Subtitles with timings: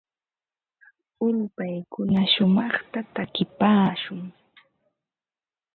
[1.27, 4.21] Ulpaykuna shumaqta takipaakun.